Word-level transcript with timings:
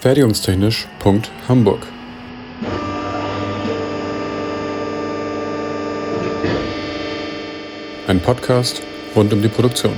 Fertigungstechnisch.hamburg 0.00 1.86
Ein 8.06 8.22
Podcast 8.22 8.80
rund 9.14 9.30
um 9.34 9.42
die 9.42 9.48
Produktion. 9.48 9.92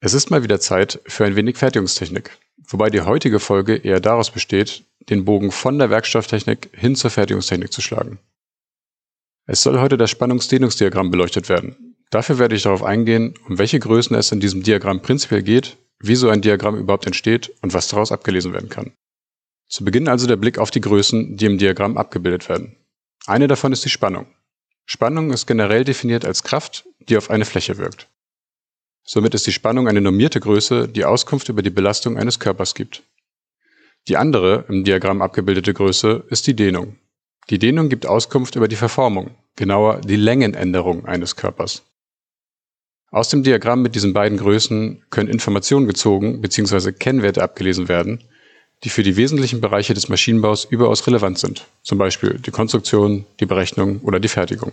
Es 0.00 0.12
ist 0.12 0.30
mal 0.32 0.42
wieder 0.42 0.58
Zeit 0.58 1.00
für 1.06 1.24
ein 1.24 1.36
wenig 1.36 1.56
Fertigungstechnik, 1.56 2.36
wobei 2.66 2.90
die 2.90 3.02
heutige 3.02 3.38
Folge 3.38 3.76
eher 3.76 4.00
daraus 4.00 4.32
besteht, 4.32 4.82
den 5.08 5.24
Bogen 5.24 5.52
von 5.52 5.78
der 5.78 5.88
Werkstofftechnik 5.88 6.70
hin 6.72 6.96
zur 6.96 7.10
Fertigungstechnik 7.10 7.72
zu 7.72 7.80
schlagen. 7.80 8.18
Es 9.46 9.62
soll 9.62 9.78
heute 9.78 9.96
das 9.96 10.10
Spannungsdehnungsdiagramm 10.10 11.10
beleuchtet 11.10 11.48
werden. 11.48 11.96
Dafür 12.10 12.38
werde 12.38 12.56
ich 12.56 12.62
darauf 12.62 12.82
eingehen, 12.82 13.34
um 13.48 13.58
welche 13.58 13.78
Größen 13.78 14.16
es 14.16 14.32
in 14.32 14.40
diesem 14.40 14.62
Diagramm 14.62 15.02
prinzipiell 15.02 15.42
geht, 15.42 15.76
wie 16.00 16.16
so 16.16 16.28
ein 16.28 16.42
Diagramm 16.42 16.76
überhaupt 16.76 17.06
entsteht 17.06 17.52
und 17.62 17.72
was 17.72 17.88
daraus 17.88 18.10
abgelesen 18.10 18.52
werden 18.52 18.68
kann. 18.68 18.92
Zu 19.68 19.84
Beginn 19.84 20.08
also 20.08 20.26
der 20.26 20.36
Blick 20.36 20.58
auf 20.58 20.70
die 20.70 20.80
Größen, 20.80 21.36
die 21.36 21.46
im 21.46 21.58
Diagramm 21.58 21.96
abgebildet 21.96 22.48
werden. 22.48 22.76
Eine 23.26 23.48
davon 23.48 23.72
ist 23.72 23.84
die 23.84 23.90
Spannung. 23.90 24.26
Spannung 24.84 25.32
ist 25.32 25.46
generell 25.46 25.84
definiert 25.84 26.24
als 26.24 26.42
Kraft, 26.42 26.86
die 27.08 27.16
auf 27.16 27.30
eine 27.30 27.44
Fläche 27.44 27.78
wirkt. 27.78 28.08
Somit 29.04 29.34
ist 29.34 29.46
die 29.46 29.52
Spannung 29.52 29.88
eine 29.88 30.00
normierte 30.00 30.40
Größe, 30.40 30.88
die 30.88 31.04
Auskunft 31.04 31.48
über 31.48 31.62
die 31.62 31.70
Belastung 31.70 32.18
eines 32.18 32.40
Körpers 32.40 32.74
gibt. 32.74 33.04
Die 34.08 34.16
andere, 34.16 34.64
im 34.68 34.84
Diagramm 34.84 35.22
abgebildete 35.22 35.74
Größe, 35.74 36.24
ist 36.30 36.46
die 36.46 36.54
Dehnung. 36.54 36.96
Die 37.48 37.58
Dehnung 37.58 37.88
gibt 37.88 38.06
Auskunft 38.06 38.56
über 38.56 38.66
die 38.66 38.76
Verformung, 38.76 39.30
genauer 39.54 40.00
die 40.00 40.16
Längenänderung 40.16 41.06
eines 41.06 41.36
Körpers. 41.36 41.84
Aus 43.12 43.28
dem 43.28 43.44
Diagramm 43.44 43.82
mit 43.82 43.94
diesen 43.94 44.12
beiden 44.12 44.36
Größen 44.36 45.04
können 45.10 45.30
Informationen 45.30 45.86
gezogen 45.86 46.40
bzw. 46.40 46.90
Kennwerte 46.90 47.42
abgelesen 47.44 47.88
werden, 47.88 48.24
die 48.82 48.88
für 48.88 49.04
die 49.04 49.16
wesentlichen 49.16 49.60
Bereiche 49.60 49.94
des 49.94 50.08
Maschinenbaus 50.08 50.64
überaus 50.64 51.06
relevant 51.06 51.38
sind, 51.38 51.66
zum 51.82 51.98
Beispiel 51.98 52.40
die 52.40 52.50
Konstruktion, 52.50 53.26
die 53.38 53.46
Berechnung 53.46 54.00
oder 54.00 54.18
die 54.18 54.28
Fertigung. 54.28 54.72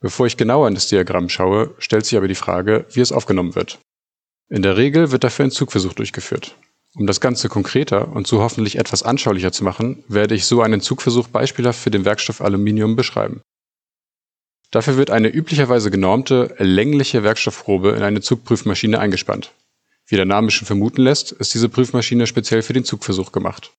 Bevor 0.00 0.26
ich 0.26 0.36
genauer 0.36 0.68
in 0.68 0.74
das 0.74 0.86
Diagramm 0.86 1.28
schaue, 1.28 1.74
stellt 1.78 2.06
sich 2.06 2.16
aber 2.16 2.28
die 2.28 2.36
Frage, 2.36 2.86
wie 2.92 3.00
es 3.00 3.10
aufgenommen 3.10 3.56
wird. 3.56 3.80
In 4.48 4.62
der 4.62 4.76
Regel 4.76 5.10
wird 5.10 5.24
dafür 5.24 5.46
ein 5.46 5.50
Zugversuch 5.50 5.92
durchgeführt. 5.92 6.54
Um 6.94 7.06
das 7.06 7.20
Ganze 7.20 7.48
konkreter 7.48 8.12
und 8.12 8.26
so 8.26 8.40
hoffentlich 8.40 8.76
etwas 8.76 9.02
anschaulicher 9.02 9.52
zu 9.52 9.62
machen, 9.62 10.02
werde 10.08 10.34
ich 10.34 10.46
so 10.46 10.62
einen 10.62 10.80
Zugversuch 10.80 11.28
beispielhaft 11.28 11.78
für 11.78 11.90
den 11.90 12.04
Werkstoff 12.04 12.40
Aluminium 12.40 12.96
beschreiben. 12.96 13.42
Dafür 14.70 14.96
wird 14.96 15.10
eine 15.10 15.28
üblicherweise 15.28 15.90
genormte, 15.90 16.54
längliche 16.58 17.22
Werkstoffprobe 17.22 17.90
in 17.90 18.02
eine 18.02 18.20
Zugprüfmaschine 18.20 18.98
eingespannt. 18.98 19.52
Wie 20.06 20.16
der 20.16 20.24
Name 20.24 20.50
schon 20.50 20.66
vermuten 20.66 21.02
lässt, 21.02 21.32
ist 21.32 21.54
diese 21.54 21.68
Prüfmaschine 21.68 22.26
speziell 22.26 22.62
für 22.62 22.72
den 22.72 22.84
Zugversuch 22.84 23.32
gemacht. 23.32 23.72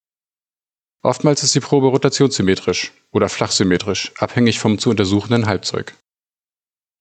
Oftmals 1.02 1.44
ist 1.44 1.56
die 1.56 1.60
Probe 1.60 1.88
rotationssymmetrisch 1.88 2.92
oder 3.12 3.30
flachsymmetrisch, 3.30 4.12
abhängig 4.18 4.60
vom 4.60 4.80
zu 4.80 4.90
untersuchenden 4.90 5.46
Halbzeug. 5.46 5.96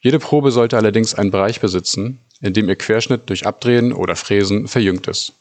Jede 0.01 0.19
Probe 0.19 0.53
sollte 0.53 0.77
allerdings 0.77 1.15
einen 1.15 1.33
Bereich 1.33 1.61
besitzen, 1.61 2.21
in 2.41 2.55
dem 2.55 2.69
ihr 2.69 2.77
Querschnitt 2.77 3.29
durch 3.29 3.47
Abdrehen 3.47 3.93
oder 3.93 4.15
Fräsen 4.15 4.69
verjüngt 4.69 5.09
ist. 5.09 5.33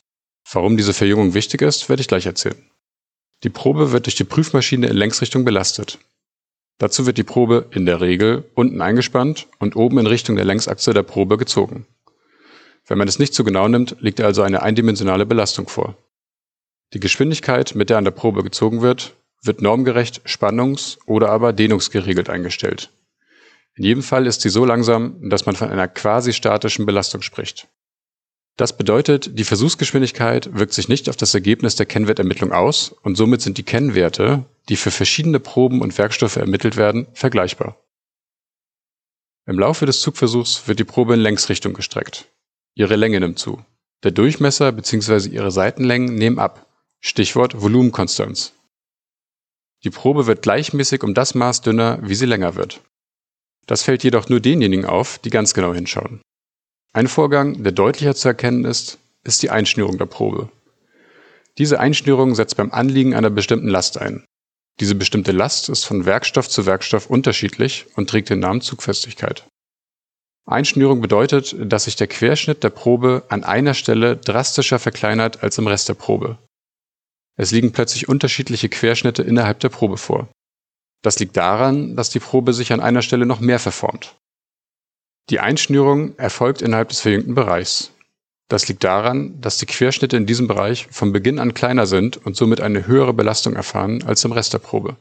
Warum 0.52 0.78
diese 0.78 0.94
Verjüngung 0.94 1.34
wichtig 1.34 1.62
ist, 1.62 1.90
werde 1.90 2.02
ich 2.02 2.08
gleich 2.08 2.26
erzählen. 2.26 2.62
Die 3.44 3.50
Probe 3.50 3.92
wird 3.92 4.06
durch 4.06 4.16
die 4.16 4.24
Prüfmaschine 4.24 4.88
in 4.88 4.96
Längsrichtung 4.96 5.44
belastet. 5.44 6.00
Dazu 6.78 7.06
wird 7.06 7.18
die 7.18 7.24
Probe 7.24 7.68
in 7.72 7.86
der 7.86 8.02
Regel 8.02 8.50
unten 8.54 8.82
eingespannt 8.82 9.48
und 9.60 9.76
oben 9.76 9.98
in 9.98 10.08
Richtung 10.08 10.36
der 10.36 10.46
Längsachse 10.46 10.94
der 10.94 11.04
Probe 11.04 11.38
gezogen. 11.38 11.86
Wenn 12.86 12.98
man 12.98 13.08
es 13.08 13.20
nicht 13.20 13.34
zu 13.34 13.44
genau 13.44 13.68
nimmt, 13.68 13.98
liegt 14.00 14.22
also 14.22 14.42
eine 14.42 14.62
eindimensionale 14.62 15.26
Belastung 15.26 15.68
vor. 15.68 15.98
Die 16.94 17.00
Geschwindigkeit, 17.00 17.76
mit 17.76 17.90
der 17.90 17.98
an 17.98 18.06
der 18.06 18.12
Probe 18.12 18.44
gezogen 18.44 18.82
wird, 18.82 19.16
wird 19.44 19.62
normgerecht 19.62 20.22
spannungs- 20.26 20.98
oder 21.06 21.30
aber 21.30 21.52
dehnungsgeregelt 21.52 22.30
eingestellt. 22.30 22.90
In 23.76 23.84
jedem 23.84 24.04
Fall 24.04 24.26
ist 24.26 24.42
sie 24.42 24.50
so 24.50 24.64
langsam, 24.66 25.30
dass 25.30 25.46
man 25.46 25.56
von 25.56 25.70
einer 25.70 25.88
quasi 25.88 26.32
statischen 26.32 26.86
Belastung 26.86 27.22
spricht. 27.22 27.68
Das 28.58 28.76
bedeutet, 28.76 29.38
die 29.38 29.44
Versuchsgeschwindigkeit 29.44 30.50
wirkt 30.58 30.74
sich 30.74 30.90
nicht 30.90 31.10
auf 31.10 31.16
das 31.16 31.36
Ergebnis 31.36 31.76
der 31.76 31.86
Kennwertermittlung 31.86 32.52
aus 32.52 32.90
und 33.04 33.16
somit 33.16 33.42
sind 33.42 33.60
die 33.60 33.64
Kennwerte, 33.64 34.46
die 34.68 34.78
für 34.78 34.90
verschiedene 34.90 35.40
Proben 35.40 35.82
und 35.82 35.96
Werkstoffe 35.98 36.38
ermittelt 36.38 36.76
werden, 36.76 37.06
vergleichbar. 37.14 37.78
Im 39.46 39.60
Laufe 39.60 39.86
des 39.86 40.02
Zugversuchs 40.02 40.68
wird 40.68 40.80
die 40.80 40.84
Probe 40.84 41.14
in 41.14 41.20
Längsrichtung 41.20 41.74
gestreckt. 41.74 42.26
Ihre 42.74 42.96
Länge 42.96 43.20
nimmt 43.20 43.38
zu. 43.38 43.64
Der 44.04 44.12
Durchmesser 44.12 44.72
bzw. 44.72 45.30
ihre 45.30 45.52
Seitenlängen 45.52 46.16
nehmen 46.16 46.40
ab. 46.40 46.68
Stichwort 47.00 47.62
Volumenkonstanz. 47.62 48.54
Die 49.84 49.92
Probe 49.92 50.26
wird 50.26 50.42
gleichmäßig 50.42 51.04
um 51.04 51.14
das 51.14 51.36
Maß 51.36 51.62
dünner, 51.62 52.00
wie 52.02 52.16
sie 52.16 52.26
länger 52.26 52.56
wird. 52.56 52.82
Das 53.68 53.84
fällt 53.84 54.04
jedoch 54.04 54.30
nur 54.30 54.40
denjenigen 54.40 54.86
auf, 54.86 55.20
die 55.20 55.30
ganz 55.30 55.54
genau 55.54 55.74
hinschauen. 55.74 56.22
Ein 56.98 57.08
Vorgang, 57.08 57.62
der 57.62 57.74
deutlicher 57.74 58.16
zu 58.16 58.28
erkennen 58.28 58.66
ist, 58.66 58.98
ist 59.24 59.44
die 59.44 59.52
Einschnürung 59.52 60.00
der 60.00 60.08
Probe. 60.08 60.50
Diese 61.60 61.80
Einschnürung 61.80 62.34
setzt 62.34 62.58
beim 62.58 62.72
Anliegen 62.72 63.14
einer 63.14 63.30
bestimmten 63.30 63.68
Last 63.68 64.00
ein. 64.00 64.26
Diese 64.80 64.96
bestimmte 64.96 65.32
Last 65.32 65.70
ist 65.70 65.84
von 65.84 66.08
Werkstoff 66.08 66.50
zu 66.50 66.66
Werkstoff 66.66 67.08
unterschiedlich 67.08 67.86
und 67.96 68.10
trägt 68.10 68.32
den 68.32 68.40
Namen 68.40 68.62
Zugfestigkeit. 68.62 69.46
Einschnürung 70.48 71.00
bedeutet, 71.00 71.56
dass 71.60 71.84
sich 71.84 71.98
der 71.98 72.08
Querschnitt 72.08 72.64
der 72.64 72.72
Probe 72.72 73.26
an 73.30 73.44
einer 73.44 73.76
Stelle 73.76 74.18
drastischer 74.18 74.80
verkleinert 74.80 75.44
als 75.44 75.60
im 75.60 75.68
Rest 75.68 75.90
der 75.90 75.94
Probe. 75.94 76.40
Es 77.36 77.52
liegen 77.52 77.74
plötzlich 77.74 78.10
unterschiedliche 78.10 78.70
Querschnitte 78.70 79.22
innerhalb 79.22 79.60
der 79.60 79.70
Probe 79.70 79.98
vor. 79.98 80.30
Das 81.04 81.20
liegt 81.20 81.38
daran, 81.38 81.96
dass 81.96 82.10
die 82.10 82.20
Probe 82.20 82.54
sich 82.54 82.74
an 82.74 82.80
einer 82.80 83.04
Stelle 83.04 83.28
noch 83.28 83.40
mehr 83.40 83.60
verformt. 83.60 84.16
Die 85.30 85.42
Einschnürung 85.42 86.18
erfolgt 86.18 86.62
innerhalb 86.62 86.88
des 86.88 87.02
verjüngten 87.02 87.36
Bereichs. 87.36 87.92
Das 88.48 88.70
liegt 88.70 88.86
daran, 88.86 89.42
dass 89.42 89.58
die 89.58 89.66
Querschnitte 89.66 90.16
in 90.16 90.26
diesem 90.26 90.48
Bereich 90.48 90.88
von 90.90 91.12
Beginn 91.12 91.40
an 91.40 91.54
kleiner 91.54 91.86
sind 91.86 92.26
und 92.26 92.38
somit 92.38 92.62
eine 92.62 92.88
höhere 92.88 93.14
Belastung 93.14 93.54
erfahren 93.54 94.04
als 94.04 94.24
im 94.24 94.32
Rest 94.32 94.54
der 94.54 94.60
Probe. 94.60 94.96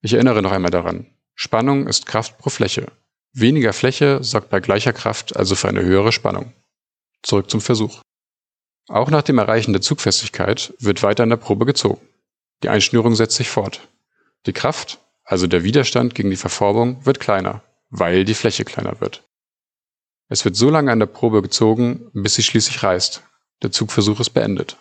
Ich 0.00 0.14
erinnere 0.14 0.40
noch 0.40 0.52
einmal 0.52 0.70
daran. 0.70 1.06
Spannung 1.34 1.86
ist 1.86 2.06
Kraft 2.06 2.38
pro 2.38 2.48
Fläche. 2.48 2.86
Weniger 3.34 3.74
Fläche 3.74 4.24
sorgt 4.24 4.48
bei 4.48 4.60
gleicher 4.60 4.94
Kraft 4.94 5.36
also 5.36 5.54
für 5.54 5.68
eine 5.68 5.82
höhere 5.82 6.12
Spannung. 6.12 6.54
Zurück 7.22 7.50
zum 7.50 7.60
Versuch. 7.60 8.00
Auch 8.88 9.10
nach 9.10 9.22
dem 9.22 9.36
Erreichen 9.36 9.72
der 9.72 9.82
Zugfestigkeit 9.82 10.72
wird 10.78 11.02
weiter 11.02 11.24
an 11.24 11.30
der 11.30 11.36
Probe 11.36 11.66
gezogen. 11.66 12.00
Die 12.62 12.70
Einschnürung 12.70 13.14
setzt 13.14 13.36
sich 13.36 13.50
fort. 13.50 13.86
Die 14.46 14.52
Kraft, 14.54 14.98
also 15.24 15.46
der 15.46 15.62
Widerstand 15.62 16.14
gegen 16.14 16.30
die 16.30 16.36
Verformung, 16.36 17.04
wird 17.04 17.20
kleiner 17.20 17.62
weil 17.96 18.24
die 18.24 18.34
Fläche 18.34 18.64
kleiner 18.64 19.00
wird. 19.00 19.22
Es 20.28 20.44
wird 20.44 20.56
so 20.56 20.68
lange 20.68 20.90
an 20.90 20.98
der 20.98 21.06
Probe 21.06 21.42
gezogen, 21.42 22.10
bis 22.12 22.34
sie 22.34 22.42
schließlich 22.42 22.82
reißt. 22.82 23.22
Der 23.62 23.70
Zugversuch 23.70 24.18
ist 24.18 24.30
beendet. 24.30 24.76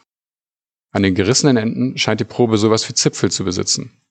An 0.91 1.03
den 1.03 1.13
gerissenen 1.13 1.57
Enden 1.57 1.97
scheint 1.97 2.19
die 2.19 2.25
Probe 2.25 2.57
sowas 2.57 2.89
wie 2.89 2.93
Zipfel 2.95 3.29
zu 3.29 3.43
besitzen. 3.43 4.01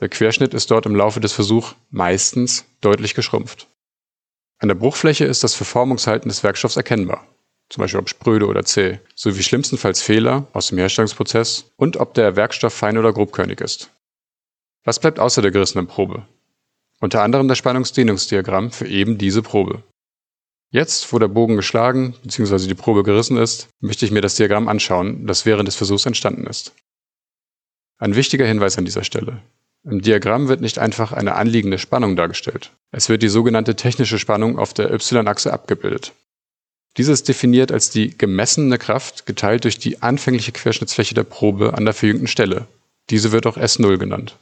Der 0.00 0.10
Querschnitt 0.10 0.52
ist 0.52 0.70
dort 0.70 0.84
im 0.84 0.94
Laufe 0.94 1.20
des 1.20 1.32
Versuchs 1.32 1.76
meistens 1.90 2.66
deutlich 2.82 3.14
geschrumpft. 3.14 3.68
An 4.58 4.68
der 4.68 4.74
Bruchfläche 4.74 5.24
ist 5.24 5.42
das 5.42 5.54
Verformungshalten 5.54 6.28
des 6.28 6.42
Werkstoffs 6.42 6.76
erkennbar, 6.76 7.26
zum 7.70 7.80
Beispiel 7.80 8.00
ob 8.00 8.08
spröde 8.08 8.46
oder 8.46 8.64
zäh, 8.64 8.98
sowie 9.14 9.42
schlimmstenfalls 9.42 10.02
Fehler 10.02 10.46
aus 10.52 10.68
dem 10.68 10.78
Herstellungsprozess 10.78 11.72
und 11.76 11.96
ob 11.96 12.14
der 12.14 12.36
Werkstoff 12.36 12.74
fein 12.74 12.98
oder 12.98 13.12
grobkörnig 13.12 13.60
ist. 13.60 13.90
Was 14.84 14.98
bleibt 14.98 15.18
außer 15.18 15.40
der 15.40 15.52
gerissenen 15.52 15.86
Probe? 15.86 16.26
Unter 17.02 17.24
anderem 17.24 17.48
das 17.48 17.58
Spannungsdehnungsdiagramm 17.58 18.70
für 18.70 18.86
eben 18.86 19.18
diese 19.18 19.42
Probe. 19.42 19.82
Jetzt, 20.70 21.12
wo 21.12 21.18
der 21.18 21.26
Bogen 21.26 21.56
geschlagen 21.56 22.14
bzw. 22.22 22.68
die 22.68 22.76
Probe 22.76 23.02
gerissen 23.02 23.36
ist, 23.38 23.68
möchte 23.80 24.04
ich 24.04 24.12
mir 24.12 24.20
das 24.20 24.36
Diagramm 24.36 24.68
anschauen, 24.68 25.26
das 25.26 25.44
während 25.44 25.66
des 25.66 25.74
Versuchs 25.74 26.06
entstanden 26.06 26.46
ist. 26.46 26.72
Ein 27.98 28.14
wichtiger 28.14 28.46
Hinweis 28.46 28.78
an 28.78 28.84
dieser 28.84 29.02
Stelle. 29.02 29.42
Im 29.82 30.00
Diagramm 30.00 30.46
wird 30.46 30.60
nicht 30.60 30.78
einfach 30.78 31.10
eine 31.10 31.34
anliegende 31.34 31.78
Spannung 31.78 32.14
dargestellt. 32.14 32.70
Es 32.92 33.08
wird 33.08 33.22
die 33.22 33.28
sogenannte 33.28 33.74
technische 33.74 34.20
Spannung 34.20 34.56
auf 34.56 34.72
der 34.72 34.92
y-Achse 34.92 35.52
abgebildet. 35.52 36.12
Diese 36.98 37.10
ist 37.10 37.26
definiert 37.26 37.72
als 37.72 37.90
die 37.90 38.16
gemessene 38.16 38.78
Kraft 38.78 39.26
geteilt 39.26 39.64
durch 39.64 39.80
die 39.80 40.02
anfängliche 40.02 40.52
Querschnittsfläche 40.52 41.16
der 41.16 41.24
Probe 41.24 41.74
an 41.74 41.84
der 41.84 41.94
verjüngten 41.94 42.28
Stelle. 42.28 42.68
Diese 43.10 43.32
wird 43.32 43.48
auch 43.48 43.56
S0 43.56 43.98
genannt. 43.98 44.36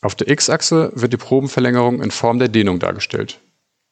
Auf 0.00 0.14
der 0.14 0.28
x-Achse 0.28 0.92
wird 0.94 1.12
die 1.12 1.16
Probenverlängerung 1.16 2.02
in 2.02 2.10
Form 2.10 2.38
der 2.38 2.48
Dehnung 2.48 2.78
dargestellt. 2.78 3.40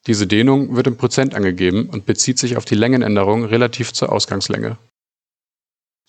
Diese 0.05 0.25
Dehnung 0.25 0.75
wird 0.75 0.87
in 0.87 0.95
Prozent 0.95 1.35
angegeben 1.35 1.89
und 1.89 2.05
bezieht 2.05 2.39
sich 2.39 2.55
auf 2.55 2.63
die 2.63 2.75
Längenänderung 2.75 3.43
relativ 3.43 3.91
zur 3.91 4.11
Ausgangslänge. 4.11 4.77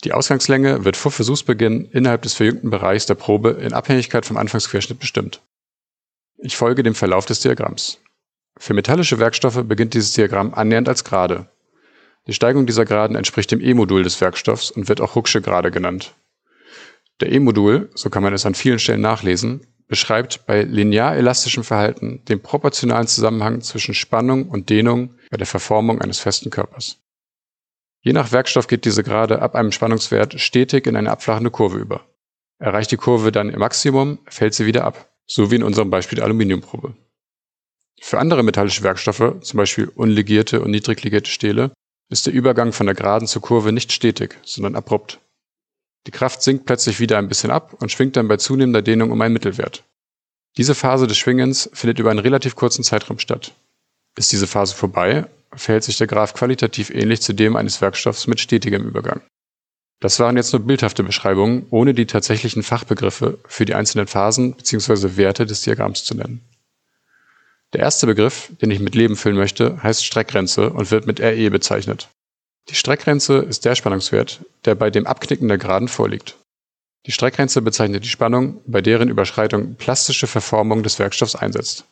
Die 0.05 0.12
Ausgangslänge 0.12 0.85
wird 0.85 0.97
vor 0.97 1.11
Versuchsbeginn 1.11 1.87
innerhalb 1.91 2.23
des 2.23 2.35
verjüngten 2.35 2.71
Bereichs 2.71 3.06
der 3.06 3.17
Probe 3.17 3.50
in 3.61 3.73
Abhängigkeit 3.73 4.25
vom 4.25 4.37
Anfangsquerschnitt 4.37 5.00
bestimmt. 5.00 5.41
Ich 6.37 6.56
folge 6.56 6.85
dem 6.85 6.95
Verlauf 6.95 7.27
des 7.27 7.41
Diagramms. 7.41 7.99
Für 8.56 8.75
metallische 8.75 9.19
Werkstoffe 9.19 9.65
beginnt 9.65 9.95
dieses 9.95 10.12
Diagramm 10.12 10.55
annähernd 10.55 10.89
als 10.89 11.03
Gerade. 11.03 11.49
Die 12.29 12.35
Steigung 12.35 12.67
dieser 12.67 12.85
Geraden 12.85 13.17
entspricht 13.17 13.50
dem 13.50 13.61
E-Modul 13.61 14.05
des 14.05 14.21
Werkstoffs 14.21 14.71
und 14.71 14.89
wird 14.89 15.00
auch 15.00 15.17
Hooksche 15.17 15.41
Gerade 15.41 15.73
genannt. 15.73 16.15
Der 17.21 17.33
E-Modul, 17.33 17.91
so 17.95 18.11
kann 18.11 18.23
man 18.23 18.33
es 18.33 18.47
an 18.47 18.55
vielen 18.55 18.79
Stellen 18.79 19.00
nachlesen, 19.00 19.67
beschreibt 19.88 20.46
bei 20.46 20.62
linear 20.62 21.17
elastischem 21.17 21.64
Verhalten 21.64 22.25
den 22.26 22.40
proportionalen 22.40 23.06
Zusammenhang 23.06 23.62
zwischen 23.62 23.94
Spannung 23.94 24.49
und 24.49 24.69
Dehnung 24.70 25.14
bei 25.31 25.37
der 25.37 25.46
Verformung 25.46 26.00
eines 26.00 26.20
festen 26.20 26.50
Körpers. 26.50 26.99
Je 28.00 28.12
nach 28.12 28.31
Werkstoff 28.31 28.69
geht 28.69 28.85
diese 28.85 29.02
Gerade 29.02 29.43
ab 29.43 29.55
einem 29.55 29.73
Spannungswert 29.73 30.40
stetig 30.40 30.87
in 30.87 30.96
eine 30.96 31.11
abflachende 31.11 31.50
Kurve 31.50 31.79
über. 31.79 32.06
Erreicht 32.58 32.90
die 32.90 32.96
Kurve 32.96 33.32
dann 33.32 33.50
ihr 33.50 33.58
Maximum, 33.58 34.19
fällt 34.26 34.55
sie 34.55 34.67
wieder 34.67 34.85
ab, 34.85 35.12
so 35.26 35.50
wie 35.50 35.56
in 35.56 35.62
unserem 35.62 35.90
Beispiel 35.90 36.17
der 36.17 36.25
Aluminiumprobe. 36.25 36.94
Für 38.00 38.19
andere 38.19 38.43
metallische 38.43 38.82
Werkstoffe, 38.82 39.40
zum 39.40 39.56
Beispiel 39.56 39.88
unlegierte 39.88 40.61
und 40.61 40.70
niedriglegierte 40.70 41.31
Stähle, 41.31 41.73
ist 42.11 42.26
der 42.26 42.32
Übergang 42.32 42.73
von 42.73 42.87
der 42.87 42.94
Geraden 42.94 43.29
zur 43.29 43.43
Kurve 43.43 43.73
nicht 43.73 43.93
stetig, 43.93 44.38
sondern 44.44 44.76
abrupt. 44.76 45.20
Die 46.06 46.11
Kraft 46.11 46.43
sinkt 46.43 46.65
plötzlich 46.67 47.00
wieder 47.00 47.19
ein 47.19 47.29
bisschen 47.29 47.50
ab 47.50 47.75
und 47.81 47.93
schwingt 47.93 48.17
dann 48.17 48.29
bei 48.29 48.37
zunehmender 48.37 48.83
Dehnung 48.83 49.11
um 49.11 49.21
einen 49.21 49.35
Mittelwert. 49.35 49.85
Diese 50.56 50.75
Phase 50.75 51.06
des 51.06 51.19
Schwingens 51.19 51.69
findet 51.73 51.99
über 51.99 52.11
einen 52.11 52.19
relativ 52.19 52.56
kurzen 52.56 52.83
Zeitraum 52.83 53.19
statt. 53.19 53.53
Ist 54.17 54.33
diese 54.33 54.47
Phase 54.47 54.75
vorbei, 54.75 55.27
verhält 55.53 55.85
sich 55.85 55.97
der 55.97 56.06
Graph 56.06 56.35
qualitativ 56.35 56.91
ähnlich 56.91 57.21
zu 57.21 57.33
dem 57.33 57.56
eines 57.56 57.81
Werkstoffs 57.81 58.27
mit 58.27 58.41
stetigem 58.41 58.85
Übergang. 58.85 59.21
Das 60.00 60.21
waren 60.21 60.37
jetzt 60.37 60.53
nur 60.53 60.62
bildhafte 60.62 61.03
Beschreibungen, 61.03 61.67
ohne 61.71 61.93
die 61.93 62.06
tatsächlichen 62.06 62.62
Fachbegriffe 62.62 63.39
für 63.47 63.65
die 63.65 63.75
einzelnen 63.75 64.06
Phasen 64.06 64.55
bzw. 64.55 65.17
Werte 65.17 65.45
des 65.45 65.62
Diagramms 65.62 66.05
zu 66.05 66.15
nennen. 66.15 66.41
Der 67.73 67.81
erste 67.81 68.06
Begriff, 68.06 68.50
den 68.62 68.71
ich 68.71 68.81
mit 68.81 68.95
Leben 68.95 69.17
füllen 69.17 69.37
möchte, 69.37 69.83
heißt 69.83 70.05
Streckgrenze 70.05 70.71
und 70.71 70.91
wird 70.91 71.06
mit 71.06 71.21
RE 71.21 71.50
bezeichnet. 71.50 72.09
Die 72.70 72.75
Streckgrenze 72.75 73.38
ist 73.38 73.65
der 73.65 73.75
Spannungswert, 73.75 74.44
der 74.65 74.75
bei 74.75 74.91
dem 74.91 75.06
Abknicken 75.06 75.49
der 75.49 75.59
Geraden 75.59 75.88
vorliegt. 75.88 76.37
Die 77.06 77.12
Streckgrenze 77.12 77.62
bezeichnet 77.62 78.05
die 78.05 78.09
Spannung, 78.09 78.61
bei 78.67 78.82
deren 78.82 79.09
Überschreitung 79.09 79.76
plastische 79.76 80.26
Verformung 80.26 80.82
des 80.82 80.99
Werkstoffs 80.99 81.37
einsetzt. 81.37 81.85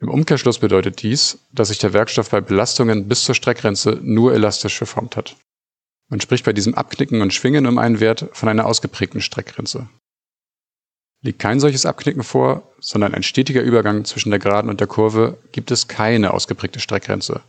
Im 0.00 0.08
Umkehrschluss 0.08 0.58
bedeutet 0.58 1.02
dies, 1.02 1.38
dass 1.52 1.68
sich 1.68 1.78
der 1.78 1.92
Werkstoff 1.92 2.30
bei 2.30 2.40
Belastungen 2.40 3.08
bis 3.08 3.24
zur 3.24 3.34
Streckgrenze 3.34 3.98
nur 4.02 4.34
elastisch 4.34 4.76
verformt 4.76 5.16
hat. 5.16 5.36
Man 6.08 6.20
spricht 6.20 6.44
bei 6.44 6.52
diesem 6.52 6.74
Abknicken 6.74 7.20
und 7.20 7.34
Schwingen 7.34 7.66
um 7.66 7.78
einen 7.78 8.00
Wert 8.00 8.28
von 8.32 8.48
einer 8.48 8.66
ausgeprägten 8.66 9.20
Streckgrenze. 9.20 9.88
Liegt 11.22 11.38
kein 11.38 11.60
solches 11.60 11.86
Abknicken 11.86 12.22
vor, 12.22 12.70
sondern 12.78 13.14
ein 13.14 13.22
stetiger 13.22 13.62
Übergang 13.62 14.04
zwischen 14.04 14.30
der 14.30 14.38
Geraden 14.38 14.70
und 14.70 14.80
der 14.80 14.86
Kurve, 14.86 15.38
gibt 15.52 15.70
es 15.70 15.88
keine 15.88 16.32
ausgeprägte 16.32 16.78
Streckgrenze. 16.78 17.40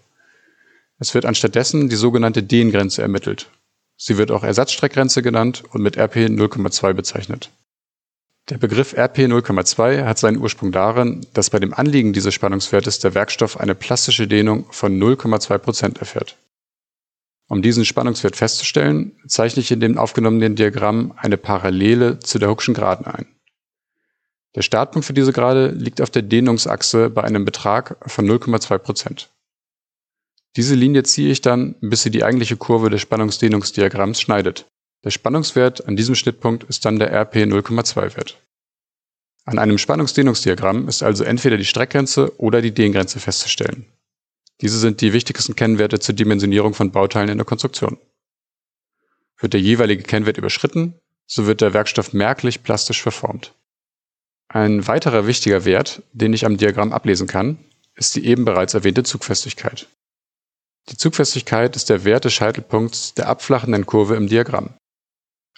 Es 1.00 1.14
wird 1.14 1.26
anstattdessen 1.26 1.90
die 1.90 1.96
sogenannte 1.96 2.44
Dehngrenze 2.44 3.02
ermittelt. 3.02 3.50
Sie 3.98 4.18
wird 4.18 4.32
auch 4.32 4.44
Ersatzstreckgrenze 4.44 5.22
genannt 5.22 5.64
und 5.72 5.82
mit 5.82 5.98
RP 5.98 6.16
0,2 6.28 6.94
bezeichnet. 6.94 7.52
Der 8.50 8.58
Begriff 8.58 8.94
RP 8.94 9.20
0,2 9.20 10.06
hat 10.06 10.18
seinen 10.18 10.38
Ursprung 10.38 10.72
darin, 10.72 11.26
dass 11.34 11.50
bei 11.50 11.60
dem 11.60 11.74
Anliegen 11.74 12.14
dieses 12.14 12.34
Spannungswertes 12.34 13.00
der 13.00 13.14
Werkstoff 13.14 13.60
eine 13.60 13.76
plastische 13.76 14.28
Dehnung 14.28 14.66
von 14.72 14.98
0,2 14.98 15.58
Prozent 15.58 15.98
erfährt. 15.98 16.38
Um 17.50 17.62
diesen 17.62 17.86
Spannungswert 17.86 18.36
festzustellen, 18.36 19.18
zeichne 19.28 19.62
ich 19.62 19.72
in 19.72 19.80
dem 19.80 19.98
aufgenommenen 19.98 20.56
Diagramm 20.56 21.14
eine 21.18 21.38
Parallele 21.38 22.20
zu 22.20 22.40
der 22.40 22.50
Hookschen 22.50 22.74
Geraden 22.74 23.06
ein. 23.06 23.26
Der 24.56 24.62
Startpunkt 24.62 25.06
für 25.06 25.14
diese 25.14 25.34
Gerade 25.34 25.70
liegt 25.70 26.02
auf 26.02 26.10
der 26.10 26.24
Dehnungsachse 26.24 27.10
bei 27.10 27.24
einem 27.24 27.46
Betrag 27.46 27.98
von 28.10 28.26
0,2 28.26 28.78
Prozent. 28.78 29.30
Diese 30.58 30.74
Linie 30.74 31.04
ziehe 31.04 31.32
ich 31.32 31.42
dann, 31.42 31.76
bis 31.82 32.02
sie 32.02 32.10
die 32.10 32.24
eigentliche 32.24 32.58
Kurve 32.58 32.90
des 32.90 33.02
Spannungsdehnungsdiagramms 33.02 34.20
schneidet. 34.20 34.66
Der 35.04 35.12
Spannungswert 35.12 35.88
an 35.88 35.96
diesem 35.96 36.16
Schnittpunkt 36.16 36.64
ist 36.64 36.84
dann 36.84 36.98
der 36.98 37.14
RP 37.14 37.36
0,2 37.36 38.18
Wert. 38.18 38.42
An 39.46 39.60
einem 39.60 39.78
Spannungsdehnungsdiagramm 39.78 40.88
ist 40.88 41.04
also 41.04 41.24
entweder 41.24 41.58
die 41.58 41.66
Streckgrenze 41.66 42.38
oder 42.40 42.64
die 42.64 42.74
Dehngrenze 42.74 43.20
festzustellen. 43.20 43.86
Diese 44.62 44.80
sind 44.80 45.00
die 45.02 45.14
wichtigsten 45.14 45.56
Kennwerte 45.56 46.00
zur 46.00 46.16
Dimensionierung 46.16 46.74
von 46.74 46.92
Bauteilen 46.92 47.30
in 47.30 47.38
der 47.38 47.46
Konstruktion. 47.46 48.00
Wird 49.38 49.54
der 49.54 49.62
jeweilige 49.62 50.02
Kennwert 50.02 50.40
überschritten, 50.40 50.96
so 51.28 51.46
wird 51.46 51.62
der 51.62 51.76
Werkstoff 51.76 52.14
merklich 52.14 52.64
plastisch 52.64 53.04
verformt. 53.04 53.54
Ein 54.48 54.88
weiterer 54.88 55.28
wichtiger 55.28 55.66
Wert, 55.66 56.02
den 56.14 56.34
ich 56.34 56.48
am 56.48 56.58
Diagramm 56.58 56.94
ablesen 56.94 57.28
kann, 57.28 57.60
ist 57.94 58.16
die 58.16 58.26
eben 58.26 58.44
bereits 58.44 58.74
erwähnte 58.74 59.04
Zugfestigkeit. 59.04 59.88
Die 60.90 60.98
Zugfestigkeit 60.98 61.76
ist 61.76 61.90
der 61.90 62.06
Wert 62.06 62.26
des 62.26 62.34
Scheitelpunkts 62.34 63.14
der 63.14 63.28
abflachenden 63.28 63.86
Kurve 63.86 64.16
im 64.16 64.28
Diagramm. 64.28 64.70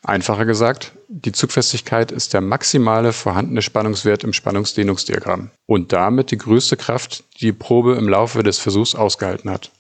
Einfacher 0.02 0.46
gesagt, 0.46 0.94
die 1.08 1.34
Zugfestigkeit 1.34 2.12
ist 2.12 2.34
der 2.34 2.42
maximale 2.42 3.12
vorhandene 3.12 3.62
Spannungswert 3.62 4.24
im 4.24 4.34
Spannungsdehnungsdiagramm 4.34 5.52
und 5.66 5.92
damit 5.92 6.32
die 6.32 6.38
größte 6.38 6.78
Kraft, 6.78 7.26
die 7.36 7.48
die 7.48 7.54
Probe 7.54 7.96
im 7.96 8.08
Laufe 8.08 8.42
des 8.42 8.60
Versuchs 8.60 8.96
ausgehalten 8.96 9.52
hat. 9.52 9.72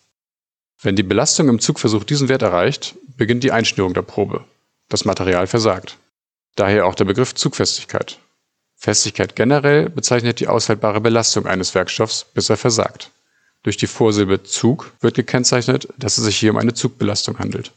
Wenn 0.82 0.96
die 0.96 1.04
Belastung 1.04 1.50
im 1.50 1.60
Zugversuch 1.60 2.04
diesen 2.04 2.30
Wert 2.30 2.42
erreicht, 2.42 2.96
beginnt 3.18 3.44
die 3.44 3.52
Einschnürung 3.52 3.94
der 3.94 4.02
Probe. 4.02 4.44
Das 4.88 5.06
Material 5.06 5.48
versagt. 5.48 5.98
Daher 6.56 6.86
auch 6.86 6.96
der 6.96 7.06
Begriff 7.06 7.34
Zugfestigkeit. 7.34 8.20
Festigkeit 8.76 9.36
generell 9.36 9.90
bezeichnet 9.90 10.40
die 10.40 10.48
aushaltbare 10.48 11.02
Belastung 11.02 11.48
eines 11.48 11.76
Werkstoffs, 11.76 12.26
bis 12.34 12.50
er 12.50 12.58
versagt. 12.58 13.12
Durch 13.64 13.78
die 13.78 13.88
Vorsilbe 13.88 14.44
Zug 14.44 14.94
wird 15.02 15.16
gekennzeichnet, 15.16 15.90
dass 15.98 16.18
es 16.18 16.26
sich 16.26 16.38
hier 16.38 16.52
um 16.52 16.58
eine 16.58 16.74
Zugbelastung 16.74 17.40
handelt. 17.40 17.74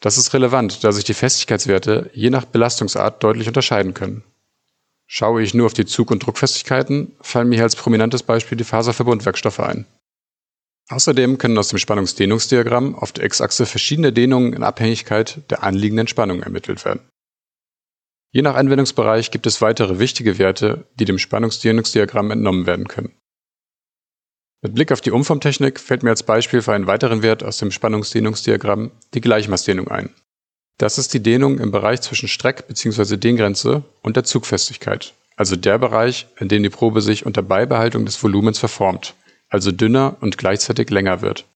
Das 0.00 0.18
ist 0.18 0.32
relevant, 0.34 0.84
da 0.84 0.92
sich 0.92 1.04
die 1.04 1.14
Festigkeitswerte 1.14 2.10
je 2.12 2.30
nach 2.30 2.44
Belastungsart 2.44 3.22
deutlich 3.22 3.48
unterscheiden 3.48 3.94
können. 3.94 4.22
Schaue 5.06 5.42
ich 5.42 5.54
nur 5.54 5.66
auf 5.66 5.72
die 5.72 5.86
Zug- 5.86 6.10
und 6.10 6.24
Druckfestigkeiten, 6.24 7.12
fallen 7.20 7.48
mir 7.48 7.62
als 7.62 7.76
prominentes 7.76 8.22
Beispiel 8.22 8.58
die 8.58 8.64
Faserverbundwerkstoffe 8.64 9.60
ein. 9.60 9.86
Außerdem 10.88 11.38
können 11.38 11.58
aus 11.58 11.68
dem 11.68 11.78
Spannungsdehnungsdiagramm 11.78 12.94
auf 12.94 13.12
der 13.12 13.24
X-Achse 13.24 13.66
verschiedene 13.66 14.12
Dehnungen 14.12 14.52
in 14.52 14.62
Abhängigkeit 14.62 15.40
der 15.50 15.64
anliegenden 15.64 16.06
Spannung 16.06 16.42
ermittelt 16.42 16.84
werden. 16.84 17.00
Je 18.30 18.42
nach 18.42 18.54
Anwendungsbereich 18.54 19.30
gibt 19.30 19.46
es 19.46 19.60
weitere 19.60 19.98
wichtige 19.98 20.38
Werte, 20.38 20.86
die 20.94 21.04
dem 21.04 21.18
Spannungsdehnungsdiagramm 21.18 22.30
entnommen 22.30 22.66
werden 22.66 22.86
können. 22.86 23.12
Mit 24.62 24.74
Blick 24.74 24.90
auf 24.92 25.00
die 25.00 25.10
Umformtechnik 25.10 25.78
fällt 25.78 26.02
mir 26.02 26.10
als 26.10 26.22
Beispiel 26.22 26.62
für 26.62 26.72
einen 26.72 26.86
weiteren 26.86 27.22
Wert 27.22 27.44
aus 27.44 27.58
dem 27.58 27.70
Spannungsdehnungsdiagramm 27.70 28.90
die 29.14 29.20
Gleichmaßdehnung 29.20 29.88
ein. 29.88 30.10
Das 30.78 30.98
ist 30.98 31.14
die 31.14 31.22
Dehnung 31.22 31.58
im 31.58 31.70
Bereich 31.70 32.02
zwischen 32.02 32.28
Streck- 32.28 32.66
bzw. 32.66 33.16
Dehngrenze 33.16 33.84
und 34.02 34.16
der 34.16 34.24
Zugfestigkeit, 34.24 35.14
also 35.36 35.56
der 35.56 35.78
Bereich, 35.78 36.26
in 36.38 36.48
dem 36.48 36.62
die 36.62 36.70
Probe 36.70 37.00
sich 37.00 37.24
unter 37.24 37.42
Beibehaltung 37.42 38.04
des 38.04 38.22
Volumens 38.22 38.58
verformt, 38.58 39.14
also 39.48 39.72
dünner 39.72 40.16
und 40.20 40.38
gleichzeitig 40.38 40.90
länger 40.90 41.22
wird. 41.22 41.46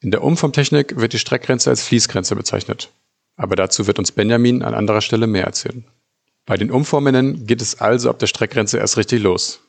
In 0.00 0.10
der 0.10 0.24
Umformtechnik 0.24 0.96
wird 0.96 1.12
die 1.12 1.20
Streckgrenze 1.20 1.70
als 1.70 1.82
Fließgrenze 1.82 2.34
bezeichnet. 2.34 2.90
Aber 3.36 3.54
dazu 3.56 3.86
wird 3.86 3.98
uns 3.98 4.12
Benjamin 4.12 4.62
an 4.62 4.74
anderer 4.74 5.00
Stelle 5.00 5.26
mehr 5.26 5.44
erzählen. 5.44 5.84
Bei 6.44 6.56
den 6.56 6.72
Umformungen 6.72 7.46
geht 7.46 7.62
es 7.62 7.80
also 7.80 8.10
ab 8.10 8.18
der 8.18 8.26
Streckgrenze 8.26 8.78
erst 8.78 8.96
richtig 8.96 9.22
los. 9.22 9.60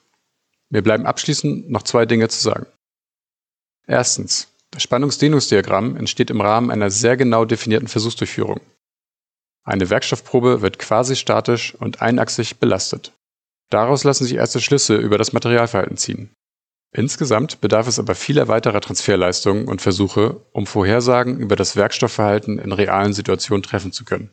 Mir 0.74 0.82
bleiben 0.82 1.06
abschließend 1.06 1.70
noch 1.70 1.84
zwei 1.84 2.08
Dinge 2.08 2.30
zu 2.30 2.42
sagen. 2.42 2.66
Erstens. 3.86 4.50
Das 4.72 4.82
Spannungsdehnungsdiagramm 4.82 5.96
entsteht 5.98 6.32
im 6.32 6.42
Rahmen 6.42 6.72
einer 6.72 6.90
sehr 6.90 7.16
genau 7.16 7.46
definierten 7.46 7.88
Versuchsdurchführung. 7.88 8.60
Eine 9.64 9.92
Werkstoffprobe 9.92 10.64
wird 10.64 10.80
quasi 10.80 11.16
statisch 11.16 11.76
und 11.76 12.02
einachsig 12.02 12.58
belastet. 12.58 13.14
Daraus 13.70 14.04
lassen 14.04 14.24
sich 14.24 14.34
erste 14.34 14.62
Schlüsse 14.62 14.96
über 14.96 15.20
das 15.20 15.32
Materialverhalten 15.32 15.98
ziehen. 15.98 16.32
Insgesamt 16.92 17.62
bedarf 17.62 17.88
es 17.88 18.00
aber 18.00 18.16
vieler 18.16 18.48
weiterer 18.48 18.82
Transferleistungen 18.82 19.68
und 19.68 19.80
Versuche, 19.80 20.44
um 20.54 20.66
Vorhersagen 20.66 21.40
über 21.40 21.56
das 21.56 21.76
Werkstoffverhalten 21.76 22.58
in 22.58 22.72
realen 22.72 23.14
Situationen 23.14 23.62
treffen 23.62 23.92
zu 23.92 24.06
können. 24.06 24.32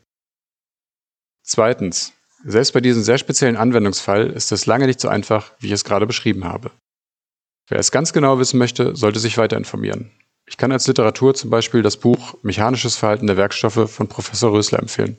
Zweitens. 1.42 2.14
Selbst 2.44 2.72
bei 2.72 2.80
diesem 2.80 3.02
sehr 3.02 3.18
speziellen 3.18 3.56
Anwendungsfall 3.56 4.30
ist 4.30 4.50
es 4.52 4.66
lange 4.66 4.86
nicht 4.86 5.00
so 5.00 5.08
einfach, 5.08 5.52
wie 5.58 5.66
ich 5.66 5.72
es 5.72 5.84
gerade 5.84 6.06
beschrieben 6.06 6.44
habe. 6.44 6.70
Wer 7.68 7.78
es 7.78 7.92
ganz 7.92 8.12
genau 8.12 8.38
wissen 8.38 8.58
möchte, 8.58 8.96
sollte 8.96 9.20
sich 9.20 9.36
weiter 9.36 9.56
informieren. 9.56 10.10
Ich 10.46 10.56
kann 10.56 10.72
als 10.72 10.86
Literatur 10.86 11.34
zum 11.34 11.50
Beispiel 11.50 11.82
das 11.82 11.96
Buch 11.96 12.34
Mechanisches 12.42 12.96
Verhalten 12.96 13.26
der 13.26 13.36
Werkstoffe 13.36 13.90
von 13.90 14.08
Professor 14.08 14.52
Rösler 14.52 14.80
empfehlen. 14.80 15.18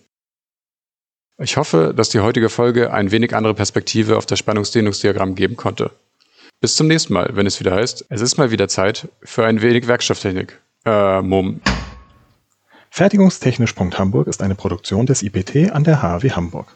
Ich 1.37 1.57
hoffe, 1.57 1.93
dass 1.95 2.09
die 2.09 2.19
heutige 2.19 2.49
Folge 2.49 2.91
ein 2.91 3.11
wenig 3.11 3.33
andere 3.33 3.53
Perspektive 3.53 4.17
auf 4.17 4.25
das 4.25 4.39
Spannungsdehnungsdiagramm 4.39 5.35
geben 5.35 5.55
konnte. 5.55 5.91
Bis 6.59 6.75
zum 6.75 6.87
nächsten 6.87 7.13
Mal, 7.13 7.29
wenn 7.33 7.47
es 7.47 7.59
wieder 7.59 7.73
heißt, 7.73 8.05
es 8.09 8.21
ist 8.21 8.37
mal 8.37 8.51
wieder 8.51 8.67
Zeit 8.67 9.07
für 9.23 9.45
ein 9.45 9.61
wenig 9.61 9.87
Werkstofftechnik. 9.87 10.59
Äh, 10.85 11.21
Mumm. 11.21 11.61
Fertigungstechnisch.hamburg 12.89 14.27
ist 14.27 14.43
eine 14.43 14.55
Produktion 14.55 15.05
des 15.05 15.23
IPT 15.23 15.71
an 15.71 15.83
der 15.83 16.01
HAW 16.01 16.29
Hamburg. 16.31 16.75